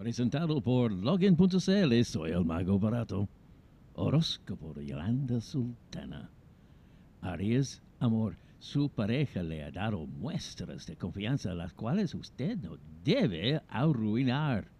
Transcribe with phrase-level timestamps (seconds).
[0.00, 3.28] Presentado por Login.cl, soy el mago barato.
[3.96, 6.30] Horóscopo de Yolanda Sultana.
[7.20, 13.60] Aries, amor, su pareja le ha dado muestras de confianza las cuales usted no debe
[13.68, 14.70] arruinar.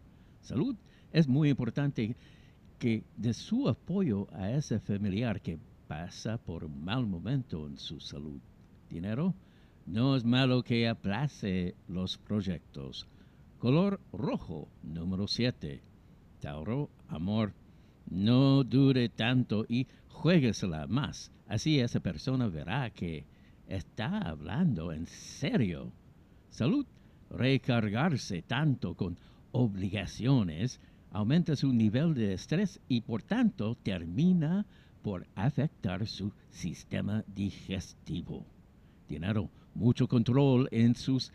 [0.41, 0.75] Salud,
[1.13, 2.17] es muy importante
[2.79, 8.01] que de su apoyo a ese familiar que pasa por un mal momento en su
[8.01, 8.41] salud.
[8.89, 9.35] Dinero,
[9.85, 13.07] no es malo que aplace los proyectos.
[13.61, 15.83] Color rojo, número 7.
[16.41, 17.53] Tauro, amor,
[18.09, 21.31] no dure tanto y juéguesela más.
[21.47, 23.27] Así esa persona verá que
[23.69, 25.93] está hablando en serio.
[26.49, 26.87] Salud,
[27.29, 29.19] recargarse tanto con
[29.53, 34.65] obligaciones aumenta su nivel de estrés y por tanto termina
[35.03, 38.47] por afectar su sistema digestivo.
[39.07, 41.31] Dinero, mucho control en sus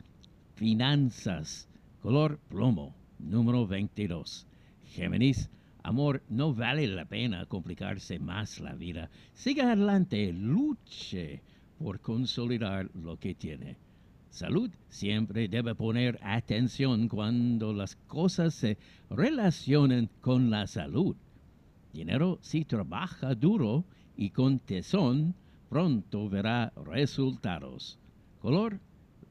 [0.56, 1.68] finanzas
[2.06, 4.46] Color plomo, número 22.
[4.94, 5.50] Géminis,
[5.82, 9.10] amor, no vale la pena complicarse más la vida.
[9.34, 11.42] Siga adelante, luche
[11.80, 13.78] por consolidar lo que tiene.
[14.30, 18.78] Salud siempre debe poner atención cuando las cosas se
[19.10, 21.16] relacionen con la salud.
[21.92, 23.84] Dinero, si trabaja duro
[24.16, 25.34] y con tesón,
[25.70, 27.98] pronto verá resultados.
[28.44, 28.80] Color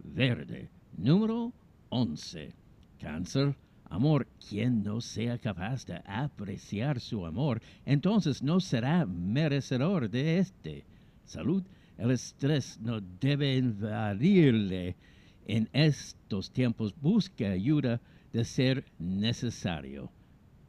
[0.02, 1.52] verde, número
[1.90, 2.63] 11.
[3.04, 3.54] Cáncer,
[3.90, 10.86] amor, quien no sea capaz de apreciar su amor, entonces no será merecedor de éste.
[11.26, 11.62] Salud,
[11.98, 14.96] el estrés no debe invadirle.
[15.46, 18.00] En estos tiempos busque ayuda
[18.32, 20.10] de ser necesario.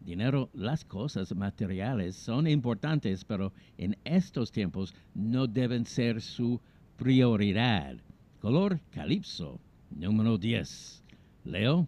[0.01, 6.59] Dinero, las cosas materiales son importantes, pero en estos tiempos no deben ser su
[6.97, 7.95] prioridad.
[8.41, 9.57] Color calipso,
[9.89, 11.01] número 10.
[11.45, 11.87] Leo,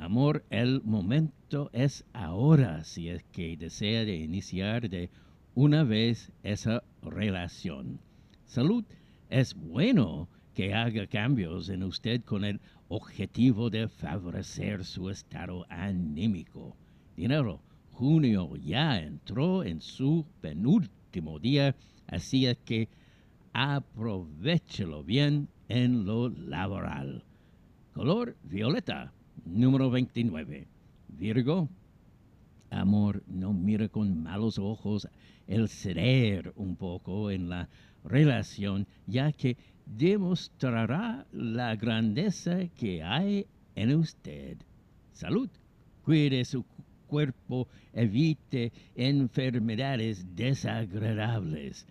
[0.00, 5.10] Amor, el momento es ahora si es que desea de iniciar de
[5.56, 7.98] una vez esa relación.
[8.44, 8.84] Salud,
[9.28, 16.76] es bueno que haga cambios en usted con el objetivo de favorecer su estado anímico.
[17.16, 17.60] Dinero,
[17.90, 21.74] junio ya entró en su penúltimo día,
[22.06, 22.88] así es que
[23.52, 27.24] aprovechelo bien en lo laboral.
[27.94, 29.12] Color violeta
[29.44, 30.66] Número 29.
[31.08, 31.68] Virgo.
[32.70, 35.08] Amor, no mire con malos ojos
[35.46, 37.68] el ceder un poco en la
[38.04, 39.56] relación, ya que
[39.86, 44.58] demostrará la grandeza que hay en usted.
[45.12, 45.48] Salud.
[46.04, 46.64] Cuide su
[47.06, 51.86] cuerpo, evite enfermedades desagradables.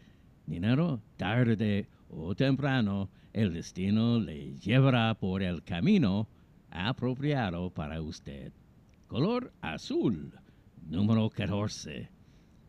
[0.46, 6.28] Dinero, tarde o temprano, el destino le llevará por el camino
[6.77, 8.51] apropiado para usted.
[9.07, 10.33] Color azul,
[10.88, 12.09] número 14.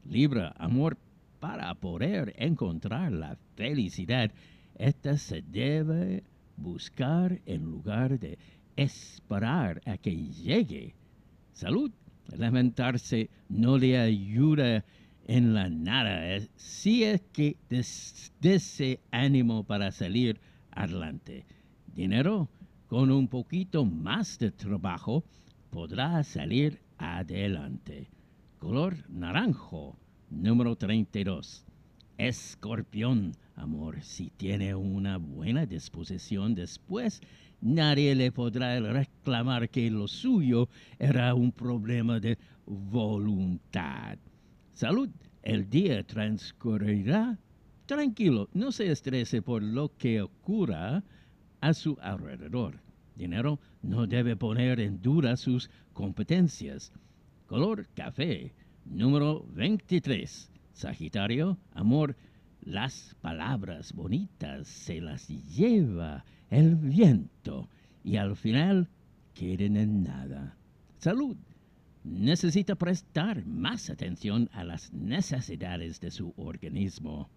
[0.04, 0.96] Libra, amor,
[1.40, 4.30] para poder encontrar la felicidad,
[4.76, 6.24] esta se debe
[6.56, 8.38] buscar en lugar de
[8.76, 10.94] esperar a que llegue.
[11.52, 11.90] Salud,
[12.36, 14.84] lamentarse no le ayuda
[15.26, 21.44] en la nada, si es que des ánimo para salir adelante.
[21.94, 22.48] Dinero,
[22.88, 25.22] con un poquito más de trabajo,
[25.70, 28.08] podrá salir adelante.
[28.58, 29.96] Color naranjo,
[30.30, 31.64] número 32.
[32.16, 37.20] Escorpión, amor, si tiene una buena disposición después,
[37.60, 44.18] nadie le podrá reclamar que lo suyo era un problema de voluntad.
[44.72, 45.10] Salud,
[45.42, 47.38] el día transcurrirá
[47.86, 51.04] tranquilo, no se estrese por lo que ocurra
[51.60, 52.80] a su alrededor.
[53.16, 56.92] Dinero no debe poner en duda sus competencias.
[57.46, 58.52] Color café,
[58.84, 60.50] número 23.
[60.72, 62.16] Sagitario, amor,
[62.60, 67.68] las palabras bonitas se las lleva el viento
[68.04, 68.88] y al final
[69.34, 70.56] queden en nada.
[70.98, 71.36] Salud.
[72.04, 77.28] Necesita prestar más atención a las necesidades de su organismo.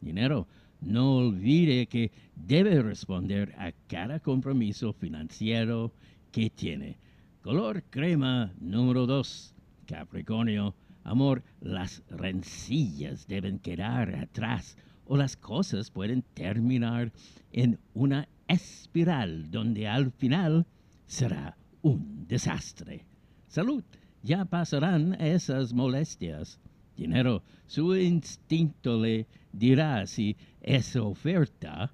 [0.00, 0.46] Dinero,
[0.80, 5.92] no olvide que debe responder a cada compromiso financiero
[6.30, 6.98] que tiene.
[7.42, 9.54] Color crema número 2.
[9.86, 10.74] Capricornio,
[11.04, 17.12] amor, las rencillas deben quedar atrás o las cosas pueden terminar
[17.52, 20.66] en una espiral donde al final
[21.06, 23.06] será un desastre.
[23.46, 23.82] Salud,
[24.22, 26.60] ya pasarán esas molestias
[26.98, 31.92] dinero, su instinto le dirá si esa oferta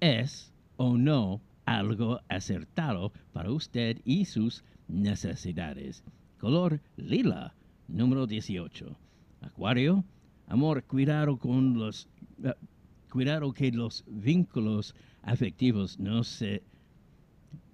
[0.00, 6.02] es o no algo acertado para usted y sus necesidades.
[6.38, 7.54] color lila,
[7.86, 8.96] número 18.
[9.42, 10.04] Acuario,
[10.46, 12.08] amor, cuidado con los...
[12.42, 12.54] eh,
[13.10, 16.62] cuidado que los vínculos afectivos no se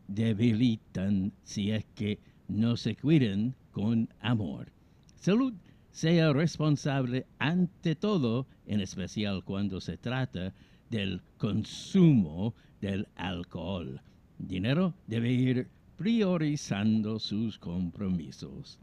[0.09, 2.19] debilitan si es que
[2.49, 4.73] no se cuiden con amor.
[5.17, 5.55] Salud,
[5.99, 10.55] sea responsable ante todo, en especial cuando se trata
[10.91, 14.01] del consumo del alcohol.
[14.39, 15.67] Dinero debe ir
[15.97, 18.79] priorizando sus compromisos.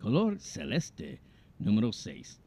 [0.00, 1.20] Color celeste,
[1.60, 2.40] número 6.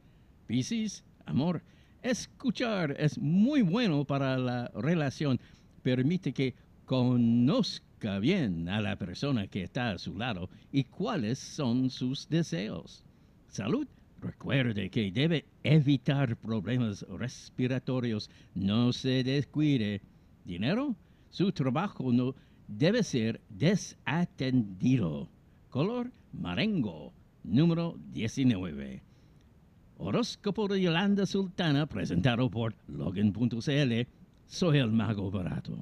[0.48, 1.64] Piscis, amor.
[2.04, 5.40] Escuchar es muy bueno para la relación.
[5.82, 11.90] Permite que conozca bien a la persona que está a su lado y cuáles son
[11.90, 13.06] sus deseos.
[13.48, 13.88] Salud.
[14.22, 18.30] Recuerde que debe evitar problemas respiratorios.
[18.54, 20.02] No se descuide.
[20.46, 20.96] Dinero.
[21.30, 22.36] Su trabajo no
[22.68, 25.30] debe ser desatendido.
[25.70, 27.14] Color marengo,
[27.44, 29.04] número 19.
[29.98, 34.08] Horóscopo de Yolanda Sultana, presentado por Logan.cl.
[34.48, 35.78] Soy el mago barato.